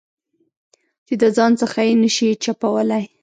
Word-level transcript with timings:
چې 1.07 1.13
د 1.21 1.23
ځان 1.35 1.51
څخه 1.61 1.79
یې 1.87 1.93
نه 2.01 2.09
شې 2.15 2.29
چپولای. 2.43 3.05